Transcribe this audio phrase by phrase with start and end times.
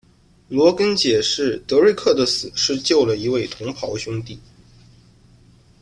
[0.47, 4.39] 罗根解释德瑞克的死是救了一位同袍兄弟。